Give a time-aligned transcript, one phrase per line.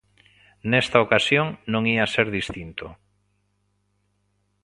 [0.69, 2.85] Nesta ocasión non ía ser distinto.